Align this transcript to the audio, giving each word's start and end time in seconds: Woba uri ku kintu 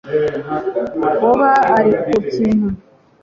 Woba 1.21 1.49
uri 1.79 1.91
ku 2.03 2.11
kintu 2.33 2.67